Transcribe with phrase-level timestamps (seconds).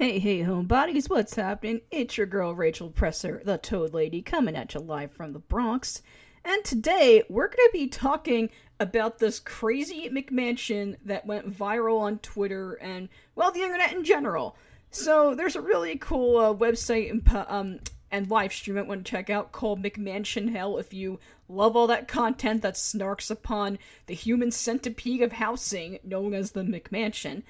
[0.00, 1.82] Hey, hey, homebodies, what's happening?
[1.90, 6.00] It's your girl Rachel Presser, the Toad Lady, coming at you live from the Bronx.
[6.42, 8.48] And today we're going to be talking
[8.80, 14.56] about this crazy McMansion that went viral on Twitter and, well, the internet in general.
[14.90, 17.80] So there's a really cool uh, website and, um,
[18.10, 21.88] and live stream I want to check out called McMansion Hell if you love all
[21.88, 27.42] that content that snarks upon the human centipede of housing known as the McMansion.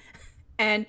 [0.59, 0.85] And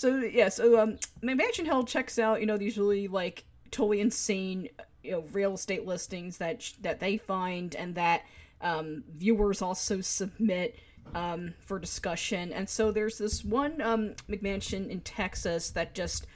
[0.00, 4.70] so yeah, so um, Mansion Hell checks out you know these really like totally insane
[5.02, 8.22] you know real estate listings that sh- that they find and that
[8.62, 10.78] um, viewers also submit
[11.14, 12.50] um, for discussion.
[12.50, 16.26] And so there's this one um, McMansion in Texas that just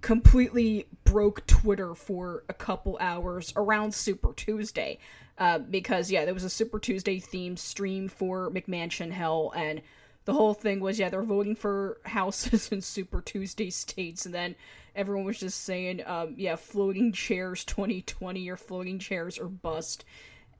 [0.00, 4.98] completely broke Twitter for a couple hours around Super Tuesday.
[5.36, 9.82] Uh, because yeah, there was a Super Tuesday themed stream for McMansion Hell and
[10.24, 14.54] the whole thing was yeah they're voting for houses in super tuesday states and then
[14.94, 20.04] everyone was just saying um, yeah floating chairs 2020 or floating chairs or bust.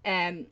[0.05, 0.47] And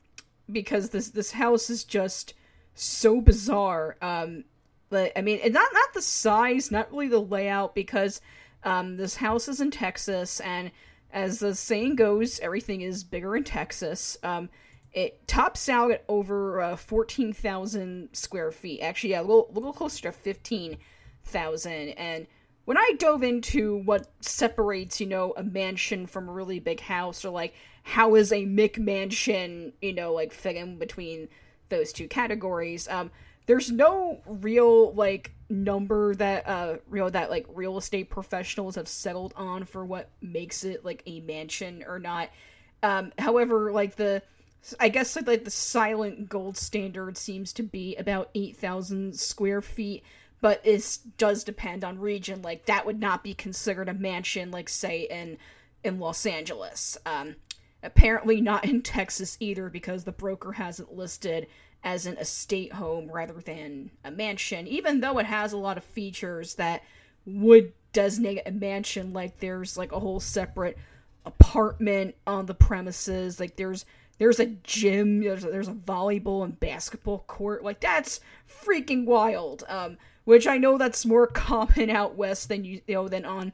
[0.51, 2.33] because this this house is just
[2.73, 4.43] so bizarre um
[4.89, 8.21] but i mean not not the size not really the layout because
[8.63, 10.71] um this house is in texas and
[11.11, 14.17] as the saying goes everything is bigger in texas.
[14.23, 14.49] Um
[14.93, 18.81] it tops out at over uh, 14,000 square feet.
[18.81, 21.71] Actually, yeah, a little, a little closer to 15,000.
[21.71, 22.27] And
[22.65, 27.23] when I dove into what separates, you know, a mansion from a really big house,
[27.23, 27.53] or like
[27.83, 31.29] how is a McMansion, you know, like fit in between
[31.69, 33.11] those two categories, um,
[33.47, 39.33] there's no real like number that uh real that like real estate professionals have settled
[39.35, 42.29] on for what makes it like a mansion or not.
[42.83, 44.23] Um, however, like the
[44.79, 50.03] I guess like the silent gold standard seems to be about 8,000 square feet,
[50.39, 52.41] but it does depend on region.
[52.41, 55.37] Like that would not be considered a mansion, like say in
[55.83, 56.97] in Los Angeles.
[57.05, 57.35] Um,
[57.81, 61.47] apparently not in Texas either, because the broker has it listed
[61.83, 65.83] as an estate home rather than a mansion, even though it has a lot of
[65.83, 66.83] features that
[67.25, 69.13] would designate a mansion.
[69.13, 70.77] Like there's like a whole separate
[71.25, 73.39] apartment on the premises.
[73.39, 73.85] Like there's
[74.21, 75.21] there's a gym.
[75.21, 77.63] There's a, there's a volleyball and basketball court.
[77.63, 79.63] Like that's freaking wild.
[79.67, 83.51] Um, which I know that's more common out west than you, you know than on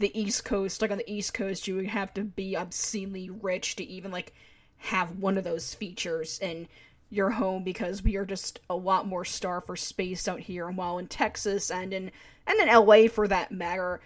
[0.00, 0.82] the East Coast.
[0.82, 4.34] Like on the East Coast, you would have to be obscenely rich to even like
[4.78, 6.66] have one of those features in
[7.10, 10.66] your home because we are just a lot more star for space out here.
[10.66, 12.10] And while in Texas and in
[12.44, 14.00] and in LA for that matter,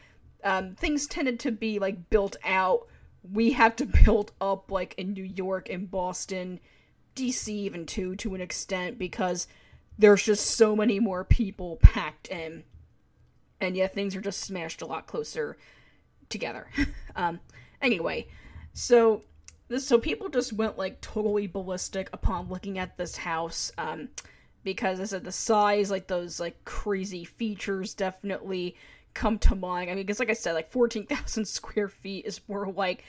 [0.45, 2.87] um, things tended to be like built out
[3.31, 6.61] we have to build up like in New York and Boston,
[7.17, 9.47] DC even too to an extent because
[9.99, 12.65] there's just so many more people packed in.
[13.61, 15.57] And yeah, things are just smashed a lot closer
[16.29, 16.69] together.
[17.17, 17.41] um
[17.81, 18.27] anyway,
[18.73, 19.23] so
[19.69, 24.09] this so people just went like totally ballistic upon looking at this house um
[24.65, 28.77] because I said the size like those like crazy features definitely
[29.15, 29.91] come to mind.
[29.91, 33.05] I mean, because like I said, like 14,000 square feet is more like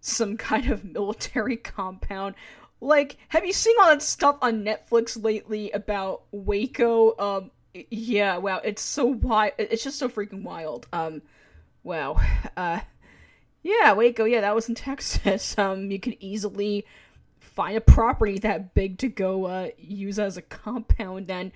[0.00, 2.34] some kind of military compound.
[2.80, 7.16] Like, have you seen all that stuff on Netflix lately about Waco?
[7.18, 7.50] Um,
[7.90, 9.52] yeah, wow, it's so wild.
[9.58, 10.86] It's just so freaking wild.
[10.92, 11.22] Um,
[11.82, 12.20] wow.
[12.56, 12.80] Uh,
[13.62, 15.58] yeah, Waco, yeah, that was in Texas.
[15.58, 16.86] Um, you could easily
[17.40, 21.50] find a property that big to go, uh, use as a compound and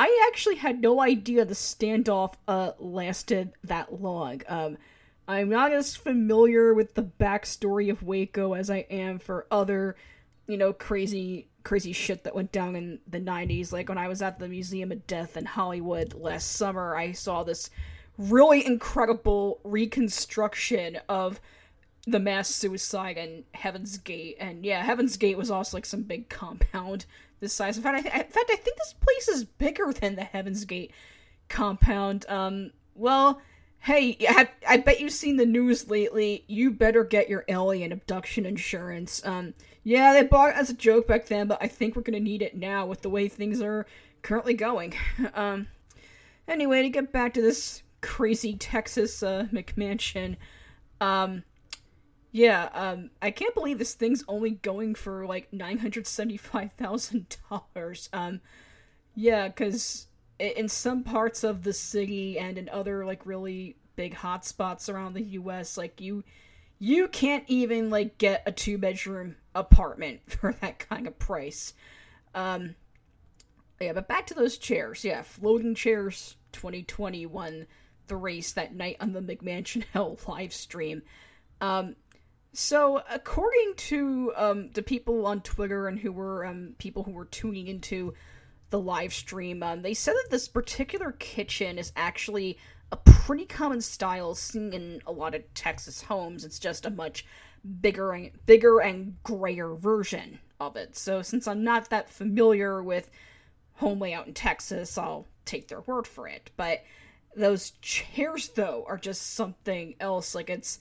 [0.00, 4.42] I actually had no idea the standoff uh, lasted that long.
[4.46, 4.78] Um,
[5.26, 9.96] I'm not as familiar with the backstory of Waco as I am for other,
[10.46, 13.72] you know, crazy crazy shit that went down in the 90s.
[13.72, 17.42] Like when I was at the Museum of Death in Hollywood last summer, I saw
[17.42, 17.68] this
[18.16, 21.40] really incredible reconstruction of
[22.06, 24.36] the mass suicide in Heaven's Gate.
[24.38, 27.04] And yeah, Heaven's Gate was also like some big compound
[27.40, 27.76] this size.
[27.76, 30.64] In fact, I th- in fact, I think this place is bigger than the Heaven's
[30.64, 30.92] Gate
[31.48, 32.26] compound.
[32.28, 33.40] Um, well,
[33.80, 36.44] hey, I, I bet you've seen the news lately.
[36.46, 39.24] You better get your alien abduction insurance.
[39.24, 39.54] Um,
[39.84, 42.42] yeah, they bought it as a joke back then, but I think we're gonna need
[42.42, 43.86] it now with the way things are
[44.22, 44.94] currently going.
[45.34, 45.68] um,
[46.46, 50.36] anyway, to get back to this crazy Texas uh, McMansion,
[51.00, 51.44] um,
[52.30, 57.36] yeah, um, I can't believe this thing's only going for like nine hundred seventy-five thousand
[57.50, 58.08] dollars.
[58.12, 58.40] Um,
[59.14, 60.06] yeah, because
[60.38, 65.22] in some parts of the city and in other like really big hotspots around the
[65.22, 66.22] U.S., like you,
[66.78, 71.74] you can't even like get a two-bedroom apartment for that kind of price.
[72.34, 72.76] Um,
[73.80, 75.04] yeah, but back to those chairs.
[75.04, 77.66] Yeah, floating chairs, twenty twenty one
[78.08, 81.02] the race that night on the McMansion Hell live stream.
[81.60, 81.96] Um,
[82.58, 87.26] so according to um, the people on Twitter and who were um, people who were
[87.26, 88.14] tuning into
[88.70, 92.58] the live stream, um, they said that this particular kitchen is actually
[92.90, 96.44] a pretty common style seen in a lot of Texas homes.
[96.44, 97.24] It's just a much
[97.80, 100.96] bigger and bigger and grayer version of it.
[100.96, 103.08] So since I'm not that familiar with
[103.74, 106.50] home layout in Texas, I'll take their word for it.
[106.56, 106.82] But
[107.36, 110.34] those chairs though are just something else.
[110.34, 110.80] Like it's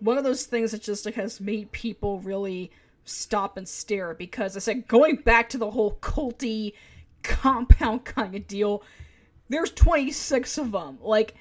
[0.00, 2.70] one of those things that just like has made people really
[3.04, 6.74] stop and stare because I said going back to the whole culty
[7.22, 8.82] compound kind of deal,
[9.48, 10.98] there's 26 of them.
[11.00, 11.34] Like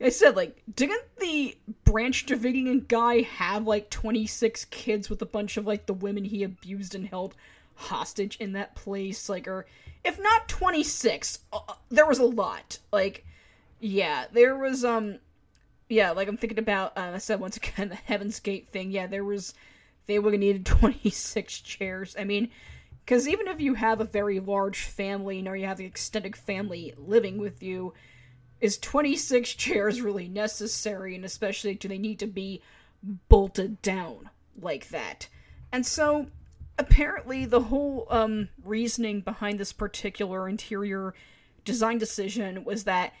[0.00, 5.56] I said, like, didn't the Branch Davidian guy have like 26 kids with a bunch
[5.56, 7.34] of like the women he abused and held
[7.74, 9.28] hostage in that place?
[9.28, 9.66] Like, or
[10.04, 12.78] if not 26, uh, uh, there was a lot.
[12.92, 13.26] Like,
[13.78, 15.18] yeah, there was, um,
[15.90, 18.90] yeah, like I'm thinking about, uh, I said once again, the Heaven's Gate thing.
[18.90, 19.54] Yeah, there was,
[20.06, 22.16] they would have needed 26 chairs.
[22.18, 22.50] I mean,
[23.04, 26.94] because even if you have a very large family, or you have the extended family
[26.96, 27.92] living with you,
[28.60, 31.16] is 26 chairs really necessary?
[31.16, 32.62] And especially, do they need to be
[33.28, 35.28] bolted down like that?
[35.72, 36.26] And so,
[36.78, 41.14] apparently, the whole um, reasoning behind this particular interior
[41.64, 43.12] design decision was that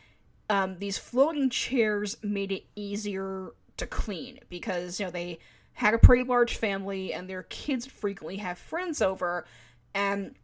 [0.50, 5.38] um, these floating chairs made it easier to clean because you know they
[5.74, 9.46] had a pretty large family and their kids frequently have friends over.
[9.94, 10.34] And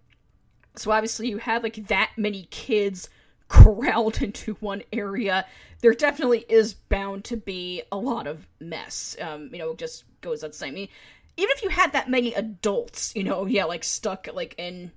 [0.76, 3.10] so obviously you have like that many kids
[3.48, 5.44] corralled into one area.
[5.80, 10.04] There definitely is bound to be a lot of mess um you know it just
[10.20, 10.88] goes without saying I mean,
[11.36, 14.92] even if you had that many adults you know yeah like stuck like in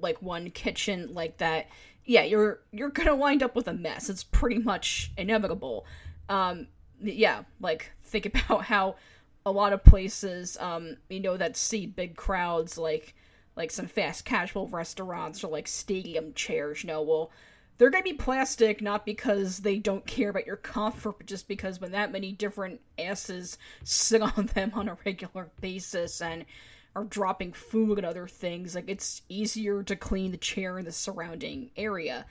[0.00, 1.66] like one kitchen like that
[2.04, 4.10] yeah, you're you're gonna wind up with a mess.
[4.10, 5.86] It's pretty much inevitable.
[6.28, 6.68] Um,
[7.00, 8.96] yeah, like think about how
[9.44, 13.14] a lot of places, um, you know, that see big crowds, like
[13.56, 17.30] like some fast casual restaurants or like stadium chairs, you know, well,
[17.78, 21.80] they're gonna be plastic not because they don't care about your comfort, but just because
[21.80, 26.44] when that many different asses sit on them on a regular basis and
[26.94, 30.92] are dropping food and other things, like it's easier to clean the chair in the
[30.92, 32.26] surrounding area.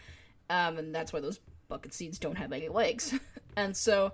[0.49, 3.17] Um, and that's why those bucket seats don't have any legs.
[3.57, 4.13] and so,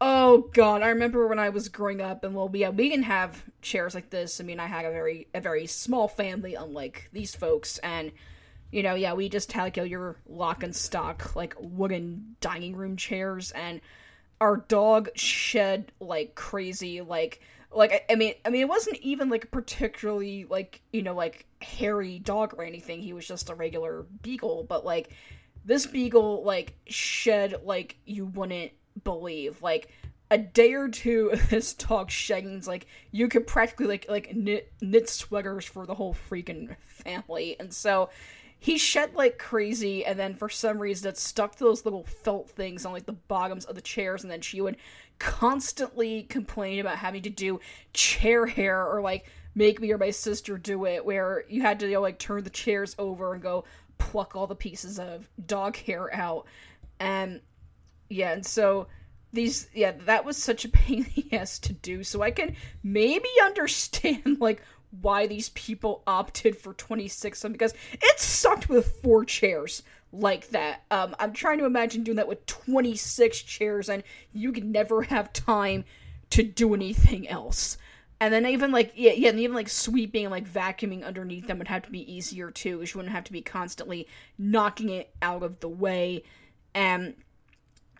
[0.00, 3.44] oh god, I remember when I was growing up, and well, yeah, we didn't have
[3.62, 4.40] chairs like this.
[4.40, 8.12] I mean, I had a very a very small family, unlike these folks, and
[8.70, 12.96] you know, yeah, we just had like your lock and stock like wooden dining room
[12.96, 13.80] chairs, and
[14.40, 17.40] our dog shed like crazy, like
[17.72, 22.18] like I, mean I mean it wasn't even like particularly like you know like hairy
[22.18, 23.00] dog or anything.
[23.00, 25.10] He was just a regular beagle, but like
[25.64, 28.72] this beagle like shed like you wouldn't
[29.04, 29.62] believe.
[29.62, 29.90] Like
[30.30, 34.72] a day or two of this dog shedding, like you could practically like like knit
[34.80, 37.56] knit sweaters for the whole freaking family.
[37.58, 38.10] And so
[38.58, 42.50] he shed like crazy and then for some reason it stuck to those little felt
[42.50, 44.76] things on like the bottoms of the chairs and then she would
[45.18, 47.60] constantly complain about having to do
[47.92, 51.86] chair hair or like make me or my sister do it where you had to
[51.86, 53.64] you know, like turn the chairs over and go
[53.98, 56.46] pluck all the pieces of dog hair out.
[57.00, 57.40] And
[58.08, 58.88] yeah and so
[59.32, 62.02] these yeah that was such a pain in the ass to do.
[62.02, 68.68] So i can maybe understand like why these people opted for 26 because it sucked
[68.68, 70.84] with four chairs like that.
[70.90, 74.02] Um, I'm trying to imagine doing that with 26 chairs, and
[74.32, 75.84] you could never have time
[76.30, 77.78] to do anything else.
[78.20, 81.58] And then even like yeah, yeah, and even like sweeping and like vacuuming underneath them
[81.58, 85.14] would have to be easier too, because you wouldn't have to be constantly knocking it
[85.22, 86.24] out of the way.
[86.74, 87.14] And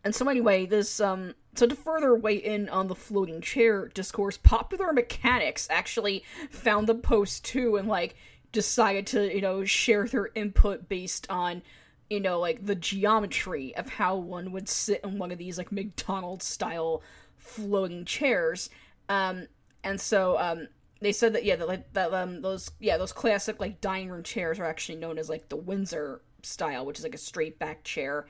[0.09, 4.39] and so anyway, this um so to further weigh in on the floating chair discourse,
[4.39, 8.15] Popular Mechanics actually found the post too and like
[8.51, 11.61] decided to, you know, share their input based on
[12.09, 15.71] you know, like the geometry of how one would sit in one of these like
[15.71, 17.03] McDonald's style
[17.37, 18.71] floating chairs.
[19.11, 19.47] Um,
[19.85, 20.69] and so um,
[21.03, 24.59] they said that yeah, that that um those yeah those classic like dining room chairs
[24.59, 28.27] are actually known as like the Windsor style, which is like a straight back chair,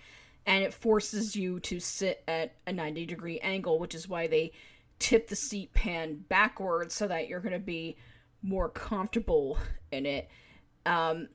[0.49, 4.51] and it forces you to sit at a ninety degree angle, which is why they
[4.99, 7.99] tip the seat pan backwards so that you're gonna be
[8.43, 9.59] more comfortable
[9.93, 10.31] in it.
[10.87, 11.29] Um,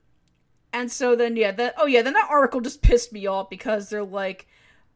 [0.74, 3.88] and so then yeah, that oh yeah, then that article just pissed me off because
[3.88, 4.48] they're like,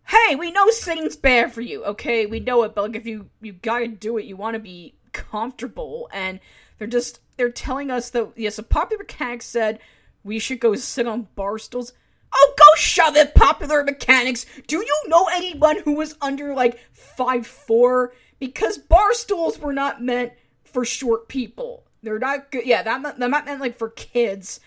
[0.07, 1.83] "Hey, we know sitting's bad for you.
[1.86, 4.55] Okay, we know it, but like if you you got to do it, you want
[4.55, 6.39] to be comfortable." And
[6.79, 9.77] they're just they're telling us that yes, a popular mechanic said
[10.24, 11.93] we should go sit on bar stools.
[12.34, 14.46] Oh, go shove it, popular mechanics.
[14.67, 18.13] Do you know anyone who was under like five four?
[18.39, 21.86] Because bar stools were not meant for short people.
[22.03, 22.65] They're not good.
[22.65, 24.60] Yeah, that that not meant like for kids.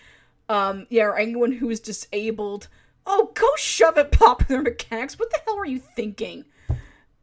[0.49, 2.67] Um, yeah, or anyone who is disabled.
[3.05, 5.17] Oh, go shove it, popular mechanics.
[5.17, 6.45] What the hell are you thinking?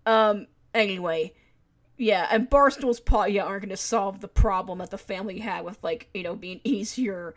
[0.07, 1.35] Um, anyway,
[1.99, 5.65] yeah, and bar stools yeah, aren't going to solve the problem that the family had
[5.65, 7.35] with like you know being easier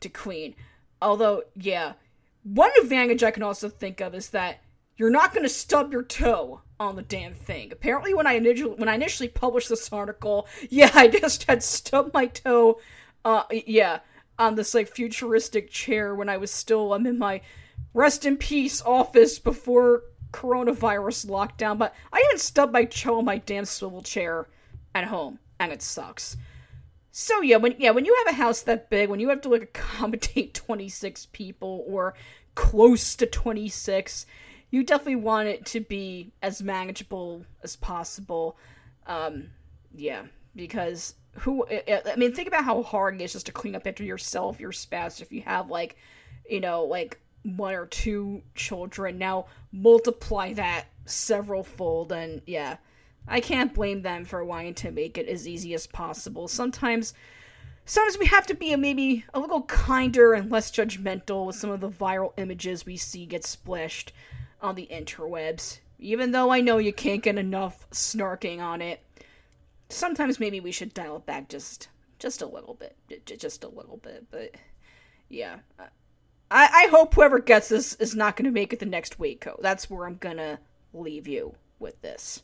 [0.00, 0.54] to clean.
[1.00, 1.94] Although, yeah,
[2.42, 4.60] one advantage I can also think of is that
[4.96, 7.72] you're not going to stub your toe on the damn thing.
[7.72, 12.14] Apparently, when I initially when I initially published this article, yeah, I just had stubbed
[12.14, 12.80] my toe.
[13.24, 14.00] Uh, yeah,
[14.38, 17.42] on this like futuristic chair when I was still I'm in my
[17.92, 21.78] rest in peace office before coronavirus lockdown.
[21.78, 24.48] But I even stubbed my toe on my damn swivel chair
[24.94, 26.36] at home, and it sucks.
[27.12, 29.48] So yeah, when yeah, when you have a house that big, when you have to
[29.48, 32.14] like accommodate 26 people or
[32.54, 34.26] close to 26,
[34.70, 38.56] you definitely want it to be as manageable as possible.
[39.06, 39.50] Um,
[39.94, 40.22] yeah,
[40.54, 44.04] because who I mean, think about how hard it is just to clean up after
[44.04, 45.96] yourself, your spouse, if you have like,
[46.48, 49.18] you know, like one or two children.
[49.18, 52.76] Now multiply that several fold, and yeah,
[53.26, 56.48] I can't blame them for wanting to make it as easy as possible.
[56.48, 57.14] Sometimes
[57.84, 61.80] sometimes we have to be maybe a little kinder and less judgmental with some of
[61.80, 64.12] the viral images we see get splashed
[64.60, 65.80] on the interwebs.
[65.98, 69.02] Even though I know you can't get enough snarking on it,
[69.88, 72.96] sometimes maybe we should dial it back just just a little bit,
[73.38, 74.26] just a little bit.
[74.30, 74.54] But
[75.28, 75.88] yeah, I
[76.50, 79.58] I hope whoever gets this is not going to make it the next Waco.
[79.62, 80.58] That's where I'm gonna
[80.92, 82.42] leave you with this.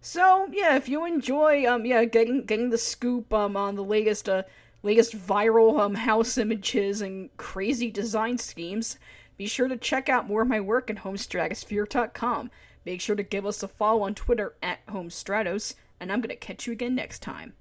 [0.00, 4.28] So yeah, if you enjoy um yeah getting getting the scoop um on the latest
[4.28, 4.44] uh
[4.82, 8.98] latest viral um house images and crazy design schemes,
[9.36, 12.50] be sure to check out more of my work at homestratosphere.com.
[12.86, 16.66] Make sure to give us a follow on Twitter at homestratos, and I'm gonna catch
[16.66, 17.54] you again next time.